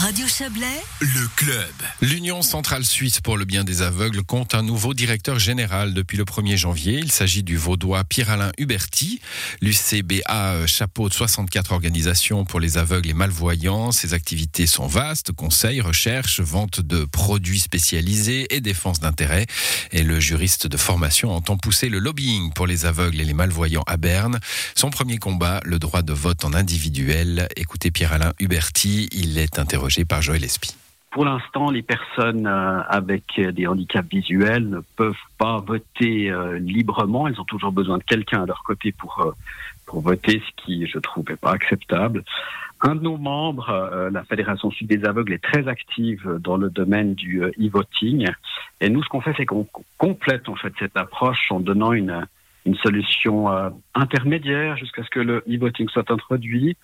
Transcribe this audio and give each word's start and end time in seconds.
Radio 0.00 0.26
Chablais, 0.26 0.82
Le 1.00 1.28
club. 1.36 1.74
L'Union 2.00 2.40
centrale 2.40 2.86
suisse 2.86 3.20
pour 3.20 3.36
le 3.36 3.44
bien 3.44 3.64
des 3.64 3.82
aveugles 3.82 4.22
compte 4.22 4.54
un 4.54 4.62
nouveau 4.62 4.94
directeur 4.94 5.38
général 5.38 5.92
depuis 5.92 6.16
le 6.16 6.24
1er 6.24 6.56
janvier. 6.56 6.94
Il 6.94 7.12
s'agit 7.12 7.42
du 7.42 7.58
vaudois 7.58 8.02
Pierre-Alain 8.04 8.50
Huberti. 8.56 9.20
L'UCBA 9.60 10.66
chapeaute 10.66 11.12
64 11.12 11.72
organisations 11.72 12.46
pour 12.46 12.60
les 12.60 12.78
aveugles 12.78 13.10
et 13.10 13.12
malvoyants. 13.12 13.92
Ses 13.92 14.14
activités 14.14 14.66
sont 14.66 14.86
vastes, 14.86 15.32
conseils, 15.32 15.82
recherche, 15.82 16.40
vente 16.40 16.80
de 16.80 17.04
produits 17.04 17.60
spécialisés 17.60 18.54
et 18.56 18.62
défense 18.62 19.00
d'intérêts. 19.00 19.44
Et 19.92 20.02
le 20.02 20.18
juriste 20.18 20.66
de 20.66 20.78
formation 20.78 21.30
entend 21.30 21.58
pousser 21.58 21.90
le 21.90 21.98
lobbying 21.98 22.54
pour 22.54 22.66
les 22.66 22.86
aveugles 22.86 23.20
et 23.20 23.24
les 23.24 23.34
malvoyants 23.34 23.84
à 23.86 23.98
Berne. 23.98 24.40
Son 24.74 24.88
premier 24.88 25.18
combat, 25.18 25.60
le 25.66 25.78
droit 25.78 26.00
de 26.00 26.14
vote 26.14 26.46
en 26.46 26.54
individuel. 26.54 27.48
Écoutez 27.54 27.90
Pierre-Alain 27.90 28.32
Huberti, 28.38 29.10
il 29.12 29.36
est 29.36 29.58
interrogé 29.58 29.89
par 30.06 30.22
Joël 30.22 30.44
Espy. 30.44 30.76
Pour 31.10 31.24
l'instant, 31.24 31.70
les 31.70 31.82
personnes 31.82 32.46
euh, 32.46 32.82
avec 32.88 33.40
des 33.40 33.66
handicaps 33.66 34.08
visuels 34.08 34.68
ne 34.68 34.80
peuvent 34.96 35.14
pas 35.38 35.58
voter 35.58 36.30
euh, 36.30 36.58
librement. 36.60 37.26
Elles 37.26 37.40
ont 37.40 37.44
toujours 37.44 37.72
besoin 37.72 37.98
de 37.98 38.04
quelqu'un 38.04 38.44
à 38.44 38.46
leur 38.46 38.62
côté 38.62 38.92
pour, 38.92 39.20
euh, 39.20 39.32
pour 39.86 40.02
voter, 40.02 40.40
ce 40.46 40.64
qui, 40.64 40.86
je 40.86 40.98
trouve, 41.00 41.24
n'est 41.28 41.36
pas 41.36 41.50
acceptable. 41.50 42.22
Un 42.80 42.94
de 42.94 43.02
nos 43.02 43.18
membres, 43.18 44.08
la 44.10 44.24
Fédération 44.24 44.70
Sud 44.70 44.86
des 44.86 45.04
Aveugles, 45.04 45.34
est 45.34 45.42
très 45.42 45.68
active 45.68 46.38
dans 46.40 46.56
le 46.56 46.70
domaine 46.70 47.12
du 47.14 47.42
e-voting. 47.42 48.26
Et 48.80 48.88
nous, 48.88 49.02
ce 49.02 49.08
qu'on 49.10 49.20
fait, 49.20 49.34
c'est 49.36 49.44
qu'on 49.44 49.66
complète 49.98 50.48
en 50.48 50.54
fait 50.54 50.72
cette 50.78 50.96
approche 50.96 51.52
en 51.52 51.60
donnant 51.60 51.92
une, 51.92 52.26
une 52.64 52.76
solution 52.76 53.48
intermédiaire 53.94 54.78
jusqu'à 54.78 55.04
ce 55.04 55.10
que 55.10 55.20
le 55.20 55.44
e-voting 55.46 55.90
soit 55.90 56.10
introduit 56.10 56.78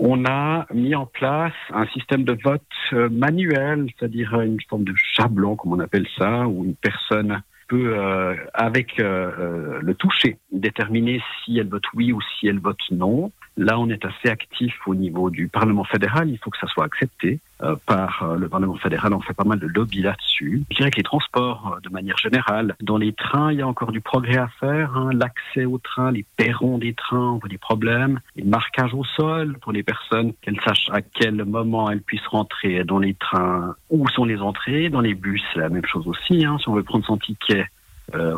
on 0.00 0.24
a 0.24 0.66
mis 0.72 0.94
en 0.94 1.06
place 1.06 1.52
un 1.72 1.86
système 1.88 2.24
de 2.24 2.36
vote 2.42 2.62
euh, 2.94 3.08
manuel, 3.10 3.86
c'est-à-dire 3.98 4.40
une 4.40 4.58
forme 4.68 4.84
de 4.84 4.94
chat 4.96 5.28
blanc, 5.28 5.56
comme 5.56 5.74
on 5.74 5.78
appelle 5.78 6.06
ça, 6.18 6.48
où 6.48 6.64
une 6.64 6.74
personne 6.74 7.42
peut, 7.68 7.96
euh, 7.96 8.34
avec 8.54 8.98
euh, 8.98 9.78
le 9.82 9.94
toucher, 9.94 10.38
déterminer 10.50 11.22
si 11.44 11.58
elle 11.58 11.68
vote 11.68 11.84
oui 11.94 12.12
ou 12.12 12.20
si 12.22 12.48
elle 12.48 12.60
vote 12.60 12.80
non. 12.90 13.30
Là, 13.60 13.78
on 13.78 13.90
est 13.90 14.06
assez 14.06 14.30
actif 14.30 14.74
au 14.86 14.94
niveau 14.94 15.28
du 15.28 15.48
Parlement 15.48 15.84
fédéral. 15.84 16.30
Il 16.30 16.38
faut 16.38 16.48
que 16.48 16.56
ça 16.56 16.66
soit 16.66 16.86
accepté 16.86 17.40
euh, 17.62 17.76
par 17.84 18.22
euh, 18.22 18.36
le 18.36 18.48
Parlement 18.48 18.76
fédéral. 18.76 19.12
On 19.12 19.20
fait 19.20 19.34
pas 19.34 19.44
mal 19.44 19.58
de 19.58 19.66
lobby 19.66 20.00
là-dessus. 20.00 20.62
Je 20.70 20.76
dirais 20.76 20.90
que 20.90 20.96
les 20.96 21.02
transports, 21.02 21.76
euh, 21.76 21.80
de 21.86 21.92
manière 21.92 22.16
générale, 22.16 22.74
dans 22.80 22.96
les 22.96 23.12
trains, 23.12 23.52
il 23.52 23.58
y 23.58 23.60
a 23.60 23.68
encore 23.68 23.92
du 23.92 24.00
progrès 24.00 24.38
à 24.38 24.48
faire. 24.60 24.96
Hein. 24.96 25.10
L'accès 25.12 25.66
aux 25.66 25.76
trains, 25.76 26.10
les 26.10 26.24
perrons 26.38 26.78
des 26.78 26.94
trains, 26.94 27.32
on 27.32 27.36
voit 27.36 27.50
des 27.50 27.58
problèmes. 27.58 28.20
Les 28.34 28.44
marquages 28.44 28.94
au 28.94 29.04
sol 29.04 29.58
pour 29.60 29.72
les 29.72 29.82
personnes, 29.82 30.32
qu'elles 30.40 30.60
sachent 30.62 30.88
à 30.90 31.02
quel 31.02 31.44
moment 31.44 31.90
elles 31.90 32.00
puissent 32.00 32.28
rentrer 32.28 32.82
dans 32.84 32.98
les 32.98 33.12
trains, 33.12 33.74
où 33.90 34.08
sont 34.08 34.24
les 34.24 34.38
entrées. 34.38 34.88
Dans 34.88 35.02
les 35.02 35.12
bus, 35.12 35.42
c'est 35.52 35.60
la 35.60 35.68
même 35.68 35.84
chose 35.84 36.08
aussi. 36.08 36.46
Hein. 36.46 36.56
Si 36.62 36.68
on 36.70 36.74
veut 36.76 36.82
prendre 36.82 37.04
son 37.04 37.18
ticket 37.18 37.66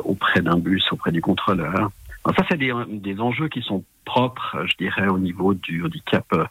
auprès 0.05 0.43
d'un 0.43 0.59
bus, 0.59 0.85
auprès 0.93 1.13
du 1.13 1.23
contrôleur. 1.23 1.91
Ça, 2.27 2.45
c'est 2.49 2.57
des, 2.57 2.73
des 2.89 3.21
enjeux 3.21 3.49
qui 3.49 3.63
sont 3.63 3.85
propre, 4.05 4.65
je 4.67 4.77
dirais, 4.79 5.09
au 5.09 5.19
niveau 5.19 5.55
du 5.55 5.85
handicap 5.85 6.25
euh, 6.33 6.45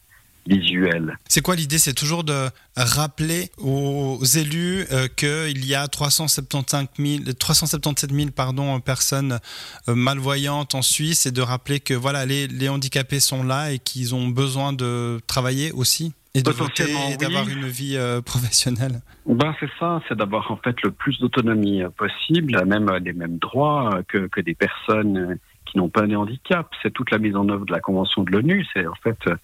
visuel. 0.47 1.17
C'est 1.27 1.41
quoi 1.41 1.55
l'idée? 1.55 1.77
C'est 1.77 1.93
toujours 1.93 2.23
de 2.23 2.49
rappeler 2.75 3.49
aux 3.57 4.19
élus 4.23 4.85
euh, 4.91 5.07
qu'il 5.07 5.65
y 5.65 5.75
a 5.75 5.87
375 5.87 6.87
000, 6.97 7.23
377 7.37 8.11
000 8.11 8.29
pardon, 8.35 8.79
personnes 8.79 9.39
euh, 9.87 9.95
malvoyantes 9.95 10.75
en 10.75 10.81
Suisse 10.81 11.25
et 11.25 11.31
de 11.31 11.41
rappeler 11.41 11.79
que 11.79 11.93
voilà, 11.93 12.25
les, 12.25 12.47
les 12.47 12.69
handicapés 12.69 13.19
sont 13.19 13.43
là 13.43 13.71
et 13.71 13.79
qu'ils 13.79 14.15
ont 14.15 14.27
besoin 14.27 14.73
de 14.73 15.19
travailler 15.27 15.71
aussi 15.71 16.13
et 16.33 16.41
de 16.41 16.51
voter 16.51 16.85
et 17.11 17.17
d'avoir 17.17 17.47
une 17.49 17.67
vie 17.67 17.97
professionnelle. 18.25 19.01
Ben 19.25 19.53
c'est 19.59 19.69
ça, 19.77 20.01
c'est 20.07 20.17
d'avoir 20.17 20.49
en 20.49 20.55
fait 20.55 20.81
le 20.81 20.91
plus 20.91 21.19
d'autonomie 21.19 21.83
possible, 21.97 22.63
même 22.65 22.89
les 23.03 23.11
mêmes 23.11 23.37
droits 23.37 23.99
que, 24.07 24.27
que 24.27 24.39
des 24.39 24.55
personnes 24.55 25.37
qui 25.71 25.77
n'ont 25.77 25.89
pas 25.89 26.05
de 26.05 26.15
handicap. 26.15 26.67
C'est 26.81 26.91
toute 26.91 27.11
la 27.11 27.17
mise 27.17 27.35
en 27.35 27.47
œuvre 27.49 27.65
de 27.65 27.71
la 27.71 27.79
Convention 27.79 28.23
de 28.23 28.31
l'ONU. 28.31 28.65
C'est 28.73 28.85
en 28.85 28.95
fait 28.95 29.17
euh, 29.27 29.35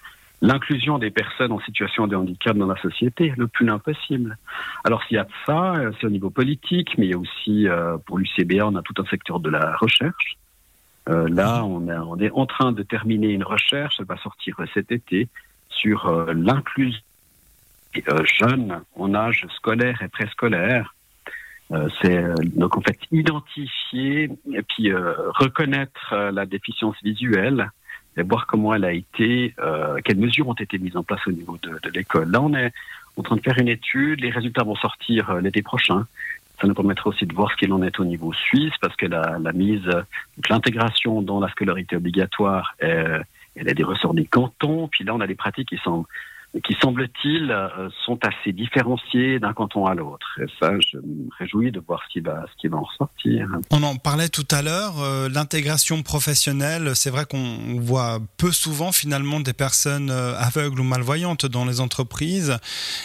l'inclusion 0.41 0.99
des 0.99 1.09
personnes 1.09 1.51
en 1.51 1.59
situation 1.61 2.07
de 2.07 2.15
handicap 2.15 2.55
dans 2.57 2.67
la 2.67 2.79
société 2.81 3.33
le 3.37 3.47
plus 3.47 3.69
impossible. 3.69 4.37
Alors 4.83 5.03
s'il 5.03 5.15
y 5.15 5.19
a 5.19 5.23
de 5.23 5.29
ça, 5.45 5.75
euh, 5.75 5.91
c'est 5.99 6.07
au 6.07 6.09
niveau 6.09 6.29
politique, 6.29 6.97
mais 6.97 7.05
il 7.05 7.11
y 7.11 7.13
a 7.13 7.17
aussi 7.17 7.67
euh, 7.67 7.97
pour 8.05 8.17
l'UCBA, 8.17 8.67
on 8.67 8.75
a 8.75 8.81
tout 8.81 8.95
un 8.97 9.05
secteur 9.05 9.39
de 9.39 9.49
la 9.49 9.75
recherche. 9.77 10.37
là, 11.07 11.63
on, 11.63 12.19
est 12.19 12.31
en 12.31 12.45
train 12.45 12.73
de 12.73 12.83
terminer 12.83 13.29
une 13.29 13.45
recherche, 13.45 13.95
elle 13.99 14.05
va 14.05 14.17
sortir 14.17 14.57
cet 14.73 14.91
été, 14.91 15.29
sur 15.69 16.11
l'inclusion 16.33 16.99
jeunes 18.25 18.81
en 18.95 19.13
âge 19.15 19.45
scolaire 19.55 20.01
et 20.01 20.09
préscolaire 20.09 20.93
euh, 21.71 21.89
c'est 22.01 22.17
euh, 22.17 22.33
donc 22.55 22.77
en 22.77 22.81
fait 22.81 22.97
identifier 23.11 24.29
et 24.53 24.61
puis 24.61 24.91
euh, 24.91 25.13
reconnaître 25.35 26.15
la 26.15 26.45
déficience 26.45 26.95
visuelle 27.03 27.69
et 28.15 28.23
voir 28.23 28.47
comment 28.47 28.73
elle 28.73 28.85
a 28.85 28.93
été, 28.93 29.53
quelles 30.03 30.17
mesures 30.17 30.47
ont 30.47 30.55
été 30.55 30.79
mises 30.79 30.97
en 30.97 31.03
place 31.03 31.19
au 31.27 31.31
niveau 31.31 31.59
de, 31.61 31.77
de 31.83 31.89
l'école. 31.91 32.31
Là, 32.31 32.41
on 32.41 32.51
est 32.55 32.71
en 33.15 33.21
train 33.21 33.35
de 33.35 33.41
faire 33.41 33.59
une 33.59 33.67
étude. 33.67 34.21
Les 34.21 34.31
résultats 34.31 34.63
vont 34.63 34.75
sortir 34.75 35.35
l'été 35.35 35.61
prochain. 35.61 36.07
Ça 36.59 36.65
nous 36.65 36.73
permettra 36.73 37.11
aussi 37.11 37.27
de 37.27 37.35
voir 37.35 37.51
ce 37.51 37.57
qu'il 37.57 37.71
en 37.73 37.83
est 37.83 37.99
au 37.99 38.05
niveau 38.05 38.33
suisse, 38.33 38.73
parce 38.81 38.95
que 38.95 39.05
la, 39.05 39.37
la 39.39 39.53
mise, 39.53 39.87
l'intégration 40.49 41.21
dans 41.21 41.39
la 41.39 41.47
scolarité 41.49 41.95
obligatoire, 41.95 42.73
elle 42.79 43.23
a 43.55 43.73
des 43.75 43.83
ressorts 43.83 44.15
des 44.15 44.25
cantons. 44.25 44.87
Puis 44.87 45.03
là, 45.03 45.13
on 45.13 45.21
a 45.21 45.27
des 45.27 45.35
pratiques 45.35 45.69
qui 45.69 45.77
sont 45.77 46.07
qui, 46.63 46.75
semble-t-il, 46.81 47.51
euh, 47.51 47.89
sont 48.05 48.19
assez 48.23 48.51
différenciés 48.53 49.39
d'un 49.39 49.53
canton 49.53 49.85
à 49.85 49.95
l'autre. 49.95 50.27
Et 50.41 50.45
ça, 50.59 50.71
je 50.79 50.97
me 50.97 51.29
réjouis 51.37 51.71
de 51.71 51.81
voir 51.85 52.01
ce 52.07 52.13
qui 52.13 52.19
va, 52.19 52.45
en 52.77 52.83
ressortir. 52.83 53.47
On 53.71 53.83
en 53.83 53.95
parlait 53.95 54.29
tout 54.29 54.47
à 54.51 54.61
l'heure, 54.61 54.99
euh, 54.99 55.29
l'intégration 55.29 56.03
professionnelle, 56.03 56.95
c'est 56.95 57.09
vrai 57.09 57.25
qu'on 57.25 57.79
voit 57.79 58.19
peu 58.37 58.51
souvent 58.51 58.91
finalement 58.91 59.39
des 59.39 59.53
personnes 59.53 60.09
euh, 60.09 60.37
aveugles 60.37 60.79
ou 60.79 60.83
malvoyantes 60.83 61.45
dans 61.45 61.65
les 61.65 61.79
entreprises. 61.79 62.57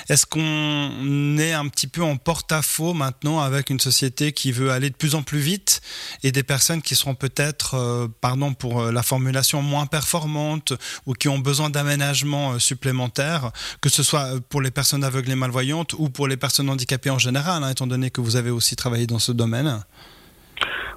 Est-ce 0.09 0.27
qu'on 0.27 1.39
est 1.39 1.53
un 1.53 1.69
petit 1.69 1.87
peu 1.87 2.03
en 2.03 2.17
porte-à-faux 2.17 2.95
maintenant 2.95 3.41
avec 3.41 3.71
une 3.71 3.81
société 3.81 4.33
qui 4.33 4.53
veut 4.53 4.71
aller 4.71 4.91
de 4.91 4.97
plus 4.97 5.15
en 5.15 5.23
plus 5.23 5.39
vite 5.39 5.81
et 6.23 6.33
des 6.33 6.43
personnes 6.43 6.83
qui 6.83 6.95
seront 6.95 7.15
peut-être, 7.15 8.09
pardon 8.21 8.55
pour 8.55 8.83
la 8.85 9.03
formulation, 9.03 9.63
moins 9.63 9.87
performantes 9.87 10.73
ou 11.07 11.15
qui 11.15 11.29
ont 11.29 11.39
besoin 11.39 11.71
d'aménagements 11.71 12.59
supplémentaires 12.59 13.42
que 13.81 13.89
ce 13.89 14.03
soit 14.03 14.41
pour 14.49 14.63
les 14.63 14.71
personnes 14.71 15.05
aveugles 15.05 15.31
et 15.31 15.37
malvoyantes 15.37 15.95
ou 15.95 16.09
pour 16.09 16.29
les 16.29 16.37
personnes 16.37 16.69
handicapées 16.69 17.11
en 17.11 17.19
général, 17.19 17.63
hein, 17.63 17.71
étant 17.71 17.87
donné 17.87 18.11
que 18.11 18.21
vous 18.21 18.37
avez 18.37 18.51
aussi 18.51 18.77
travaillé 18.77 19.07
dans 19.07 19.19
ce 19.19 19.33
domaine 19.33 19.83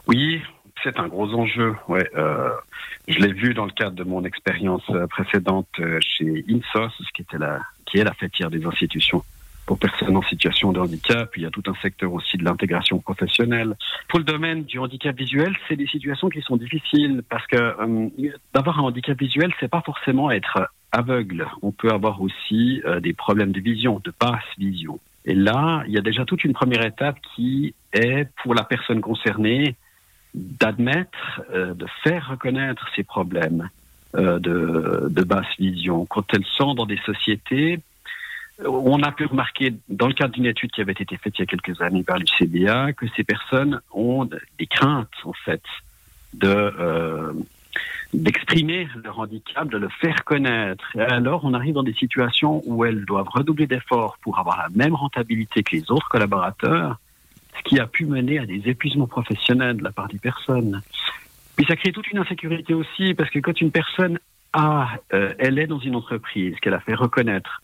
Oui, 0.08 0.42
c'est 0.86 1.00
un 1.00 1.08
gros 1.08 1.34
enjeu. 1.34 1.76
Euh, 1.90 2.50
je 3.08 3.20
l'ai 3.20 3.34
vu 3.34 3.54
dans 3.54 3.66
le 3.66 3.72
cadre 3.72 3.96
de 3.96 4.04
mon 4.04 4.24
expérience 4.24 4.84
euh, 4.92 5.08
précédente 5.08 5.68
euh, 5.80 6.00
chez 6.00 6.46
INSOS, 6.48 6.94
qui, 7.16 7.24
était 7.24 7.40
la, 7.40 7.60
qui 7.86 7.98
est 7.98 8.04
la 8.04 8.14
fêtière 8.14 8.52
des 8.52 8.66
institutions 8.66 9.24
pour 9.66 9.80
personnes 9.80 10.16
en 10.16 10.22
situation 10.22 10.72
de 10.72 10.80
handicap. 10.80 11.32
Il 11.36 11.42
y 11.42 11.46
a 11.48 11.50
tout 11.50 11.64
un 11.66 11.74
secteur 11.82 12.14
aussi 12.14 12.38
de 12.38 12.44
l'intégration 12.44 13.00
professionnelle. 13.00 13.76
Pour 14.10 14.20
le 14.20 14.26
domaine 14.26 14.64
du 14.64 14.78
handicap 14.78 15.18
visuel, 15.18 15.56
c'est 15.68 15.76
des 15.76 15.88
situations 15.88 16.30
qui 16.30 16.42
sont 16.42 16.56
difficiles 16.56 17.24
parce 17.28 17.48
que 17.48 17.74
d'avoir 18.54 18.80
un 18.80 18.84
handicap 18.84 19.18
visuel, 19.20 19.52
c'est 19.60 19.68
pas 19.68 19.82
forcément 19.82 20.30
être 20.30 20.70
aveugle. 20.96 21.48
On 21.62 21.72
peut 21.72 21.92
avoir 21.92 22.22
aussi 22.22 22.82
euh, 22.86 23.00
des 23.00 23.14
problèmes 23.14 23.52
de 23.52 23.60
vision, 23.60 24.02
de 24.04 24.14
basse 24.20 24.44
vision. 24.58 25.00
Et 25.26 25.34
là, 25.34 25.84
il 25.88 25.94
y 25.94 25.98
a 25.98 26.02
déjà 26.02 26.24
toute 26.26 26.44
une 26.44 26.54
première 26.54 26.86
étape 26.86 27.18
qui 27.36 27.74
est 27.94 28.28
pour 28.42 28.54
la 28.54 28.64
personne 28.64 29.02
concernée 29.02 29.76
d'admettre, 30.34 31.42
euh, 31.54 31.74
de 31.74 31.86
faire 32.04 32.30
reconnaître 32.30 32.88
ces 32.96 33.04
problèmes 33.04 33.70
euh, 34.16 34.40
de, 34.40 35.08
de, 35.10 35.24
basse 35.24 35.54
vision. 35.60 36.06
Quand 36.06 36.26
elles 36.34 36.46
sont 36.46 36.74
dans 36.74 36.86
des 36.86 37.00
sociétés, 37.06 37.80
on 38.66 39.02
a 39.02 39.12
pu 39.12 39.26
remarquer, 39.26 39.74
dans 39.90 40.08
le 40.08 40.14
cadre 40.14 40.34
d'une 40.34 40.46
étude 40.46 40.72
qui 40.72 40.82
avait 40.82 40.94
été 40.94 41.18
faite 41.18 41.34
il 41.38 41.42
y 41.42 41.44
a 41.44 41.48
quelques 41.48 41.82
années 41.82 42.04
par 42.04 42.18
l'UCBA, 42.18 42.94
que 42.94 43.06
ces 43.16 43.24
personnes 43.24 43.82
ont 43.92 44.26
des 44.26 44.68
craintes, 44.68 45.10
en 45.26 45.34
fait, 45.34 45.64
de 46.34 47.34
d'exprimer 48.14 48.88
leur 49.04 49.20
handicap, 49.20 49.68
de 49.68 49.78
le 49.78 49.90
faire 49.90 50.24
connaître. 50.24 50.86
Alors, 50.98 51.44
on 51.44 51.54
arrive 51.54 51.74
dans 51.74 51.84
des 51.84 51.94
situations 51.94 52.62
où 52.66 52.86
elles 52.86 53.06
doivent 53.06 53.30
redoubler 53.30 53.68
d'efforts 53.68 54.18
pour 54.22 54.40
avoir 54.40 54.58
la 54.58 54.70
même 54.74 54.96
rentabilité 54.96 55.64
que 55.64 55.76
les 55.76 55.92
autres 55.92 56.08
collaborateurs, 56.10 57.00
ce 57.58 57.64
qui 57.64 57.80
a 57.80 57.88
pu 57.88 58.06
mener 58.06 58.40
à 58.40 58.46
des 58.46 58.62
épuisements 58.66 59.08
professionnels 59.08 59.78
de 59.78 59.84
la 59.84 59.92
part 59.92 60.08
des 60.08 60.20
personnes. 60.20 60.82
Puis 61.56 61.66
ça 61.66 61.76
crée 61.76 61.92
toute 61.92 62.08
une 62.08 62.18
insécurité 62.18 62.74
aussi, 62.74 63.14
parce 63.14 63.30
que 63.30 63.40
quand 63.40 63.60
une 63.62 63.72
personne 63.72 64.20
a, 64.54 64.90
euh, 65.14 65.34
elle 65.40 65.60
est 65.60 65.68
dans 65.68 65.80
une 65.80 65.96
entreprise, 65.96 66.56
qu'elle 66.62 66.74
a 66.74 66.80
fait 66.80 66.96
reconnaître 66.96 67.62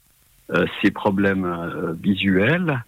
euh, 0.51 0.65
ses 0.81 0.91
problèmes 0.91 1.45
euh, 1.45 1.93
visuels, 1.93 2.83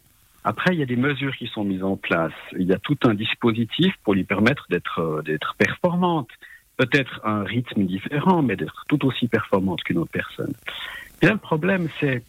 après, 0.46 0.74
il 0.74 0.80
y 0.80 0.84
a 0.84 0.86
des 0.86 0.98
mesures 0.98 1.36
qui 1.38 1.48
sont 1.48 1.64
mises 1.64 1.84
en 1.84 1.96
place. 1.96 2.34
Il 2.60 2.68
y 2.68 2.74
a 2.74 2.78
tout 2.78 2.98
un 3.06 3.14
dispositif 3.14 3.94
pour 4.04 4.14
lui 4.14 4.26
permettre 4.26 4.68
d'être 4.70 5.56
performante 5.58 6.28
peut-être 6.78 7.22
un 7.24 7.44
rythme 7.44 7.86
différent, 7.86 8.42
mais 8.42 8.56
d'être 8.56 8.86
tout 8.88 9.06
aussi 9.06 9.28
performante 9.28 9.84
qu'une 9.84 9.98
autre 9.98 10.12
personne. 10.12 10.54
Et 11.22 11.28
là, 11.28 11.34
le 11.34 11.38
problème, 11.38 11.88
c'est 12.00 12.24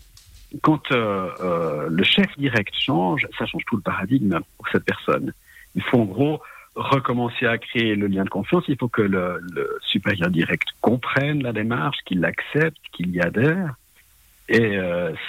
quand 0.62 0.82
le 0.90 2.04
chef 2.04 2.26
direct 2.38 2.74
change, 2.78 3.26
ça 3.38 3.46
change 3.46 3.64
tout 3.66 3.76
le 3.76 3.82
paradigme 3.82 4.38
pour 4.56 4.68
cette 4.68 4.84
personne. 4.84 5.32
Il 5.74 5.82
faut 5.82 6.00
en 6.00 6.04
gros 6.04 6.40
recommencer 6.76 7.46
à 7.46 7.58
créer 7.58 7.96
le 7.96 8.06
lien 8.06 8.24
de 8.24 8.28
confiance. 8.28 8.64
Il 8.68 8.76
faut 8.76 8.88
que 8.88 9.02
le, 9.02 9.40
le 9.52 9.78
supérieur 9.82 10.30
direct 10.30 10.68
comprenne 10.80 11.42
la 11.42 11.52
démarche, 11.52 11.98
qu'il 12.04 12.20
l'accepte, 12.20 12.78
qu'il 12.92 13.10
y 13.10 13.20
adhère. 13.20 13.74
Et 14.48 14.78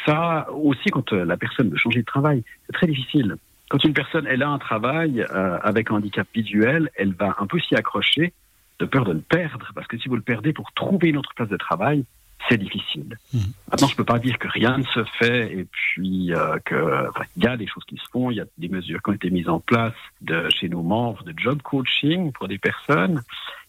ça 0.06 0.48
aussi, 0.52 0.90
quand 0.90 1.12
la 1.14 1.38
personne 1.38 1.70
veut 1.70 1.78
changer 1.78 2.02
de 2.02 2.06
travail, 2.06 2.44
c'est 2.66 2.74
très 2.74 2.88
difficile. 2.88 3.38
Quand 3.70 3.84
une 3.84 3.94
personne 3.94 4.28
elle 4.28 4.44
a 4.44 4.50
un 4.50 4.60
travail 4.60 5.22
euh, 5.22 5.58
avec 5.64 5.90
un 5.90 5.96
handicap 5.96 6.28
visuel, 6.34 6.90
elle 6.96 7.14
va 7.14 7.36
un 7.40 7.48
peu 7.48 7.60
s'y 7.60 7.76
accrocher 7.76 8.34
de 8.80 8.86
peur 8.86 9.06
de 9.06 9.14
le 9.14 9.22
perdre, 9.22 9.72
parce 9.74 9.88
que 9.88 9.98
si 9.98 10.10
vous 10.10 10.16
le 10.16 10.22
perdez 10.22 10.54
pour 10.54 10.72
trouver 10.74 11.10
une 11.10 11.18
autre 11.18 11.34
place 11.36 11.50
de 11.50 11.58
travail, 11.58 12.06
c'est 12.50 12.58
difficile. 12.58 13.18
Mmh. 13.34 13.40
Maintenant, 13.72 13.88
je 13.88 13.96
peux 13.96 14.04
pas 14.04 14.20
dire 14.20 14.38
que 14.38 14.48
rien 14.48 14.78
ne 14.78 14.84
se 14.84 15.04
fait 15.18 15.54
et 15.54 15.66
puis 15.66 16.34
euh, 16.34 16.58
que 16.66 17.08
il 17.38 17.44
y 17.44 17.48
a 17.48 17.58
des 17.58 17.68
choses 17.68 17.84
qui 17.86 17.98
se 17.98 18.04
font, 18.12 18.30
il 18.30 18.38
y 18.38 18.42
a 18.42 18.46
des 18.58 18.70
mesures 18.70 19.02
qui 19.02 19.10
ont 19.10 19.14
été 19.14 19.30
mises 19.30 19.50
en 19.50 19.60
place 19.60 19.94
de 20.22 20.48
chez 20.50 20.70
nos 20.70 20.84
membres 20.84 21.24
de 21.24 21.34
job 21.36 21.62
coaching 21.62 22.32
pour 22.34 22.48
des 22.48 22.58
personnes. 22.58 23.24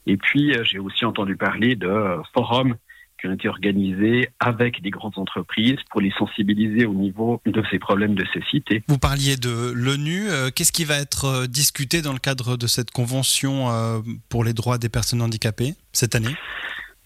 Et 0.06 0.16
puis, 0.16 0.54
euh, 0.54 0.64
j'ai 0.64 0.78
aussi 0.78 1.04
entendu 1.04 1.36
parler 1.36 1.74
de 1.74 2.16
forums 2.34 2.76
qui 3.18 3.26
ont 3.26 3.32
été 3.32 3.48
organisés 3.48 4.28
avec 4.40 4.82
des 4.82 4.90
grandes 4.90 5.18
entreprises 5.18 5.78
pour 5.90 6.00
les 6.00 6.10
sensibiliser 6.12 6.86
au 6.86 6.94
niveau 6.94 7.40
de 7.46 7.62
ces 7.70 7.78
problèmes 7.78 8.14
de 8.14 8.24
cécité. 8.32 8.82
Vous 8.88 8.98
parliez 8.98 9.36
de 9.36 9.72
l'ONU. 9.74 10.28
Euh, 10.28 10.50
qu'est-ce 10.54 10.72
qui 10.72 10.84
va 10.84 10.96
être 10.96 11.24
euh, 11.24 11.46
discuté 11.46 12.02
dans 12.02 12.12
le 12.12 12.18
cadre 12.18 12.56
de 12.56 12.66
cette 12.66 12.90
convention 12.90 13.70
euh, 13.70 13.98
pour 14.28 14.44
les 14.44 14.52
droits 14.52 14.78
des 14.78 14.88
personnes 14.88 15.22
handicapées 15.22 15.74
cette 15.92 16.14
année? 16.14 16.34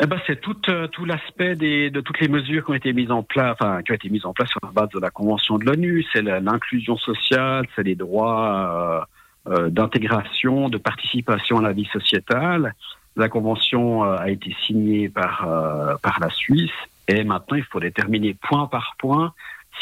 Eh 0.03 0.07
ben, 0.07 0.19
c'est 0.27 0.41
tout, 0.41 0.55
tout 0.55 1.05
l'aspect 1.05 1.57
de 1.57 2.01
toutes 2.01 2.21
les 2.21 2.29
mesures 2.29 2.65
qui 2.65 2.71
ont 2.71 2.75
été 2.75 2.95
mises 2.95 3.11
en 3.11 3.23
place, 3.23 3.55
enfin, 3.61 3.83
qui 3.83 3.93
ont 3.93 3.95
été 3.95 4.09
mises 4.09 4.25
en 4.25 4.33
place 4.33 4.49
sur 4.49 4.61
la 4.63 4.71
base 4.71 4.89
de 4.95 4.99
la 4.99 5.11
convention 5.11 5.59
de 5.59 5.67
l'ONU. 5.67 6.07
C'est 6.15 6.23
l'inclusion 6.23 6.97
sociale, 6.97 7.67
c'est 7.77 7.83
les 7.83 7.97
droits 7.97 9.07
d'intégration, 9.47 10.71
de 10.71 10.79
participation 10.79 11.59
à 11.59 11.63
la 11.63 11.73
vie 11.75 11.87
sociétale. 11.93 12.75
La 13.17 13.29
convention 13.29 14.05
euh, 14.05 14.17
a 14.17 14.31
été 14.31 14.55
signée 14.67 15.09
par, 15.09 15.47
euh, 15.49 15.97
par 16.03 16.21
la 16.21 16.31
Suisse 16.31 16.71
et 17.09 17.25
maintenant 17.25 17.57
il 17.57 17.65
faut 17.65 17.81
déterminer 17.81 18.35
point 18.35 18.67
par 18.67 18.95
point 18.99 19.33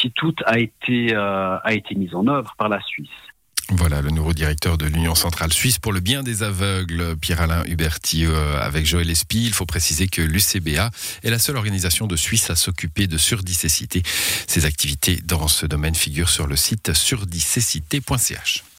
si 0.01 0.11
tout 0.13 0.35
a 0.47 0.59
été, 0.59 1.15
euh, 1.15 1.59
a 1.59 1.73
été 1.73 1.95
mis 1.95 2.15
en 2.15 2.27
œuvre 2.29 2.55
par 2.57 2.69
la 2.69 2.81
Suisse. 2.81 3.09
Voilà 3.71 4.01
le 4.01 4.09
nouveau 4.09 4.33
directeur 4.33 4.79
de 4.79 4.87
l'Union 4.87 5.15
centrale 5.15 5.53
suisse 5.53 5.79
pour 5.79 5.93
le 5.93 6.01
bien 6.01 6.23
des 6.23 6.43
aveugles, 6.43 7.17
Pierre-Alain 7.21 7.65
Huberti, 7.67 8.25
avec 8.63 8.87
Joël 8.87 9.11
Espy. 9.11 9.45
Il 9.45 9.53
faut 9.53 9.67
préciser 9.67 10.09
que 10.09 10.23
l'UCBA 10.23 10.91
est 11.23 11.29
la 11.29 11.39
seule 11.39 11.59
organisation 11.59 12.07
de 12.07 12.17
Suisse 12.17 12.49
à 12.49 12.57
s'occuper 12.57 13.07
de 13.07 13.19
surdicécité. 13.19 14.03
Ses 14.47 14.65
activités 14.65 15.19
dans 15.23 15.49
ce 15.49 15.67
domaine 15.67 15.95
figurent 15.95 16.31
sur 16.31 16.47
le 16.47 16.57
site 16.57 16.95
surdicécité.ch. 16.95 18.65